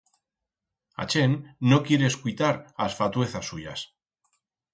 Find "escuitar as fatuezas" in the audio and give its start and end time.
2.13-3.45